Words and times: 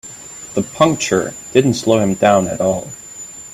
The 0.55 0.63
puncture 0.63 1.35
didn't 1.53 1.75
slow 1.75 1.99
him 1.99 2.15
down 2.15 2.47
at 2.47 2.59
all. 2.59 2.87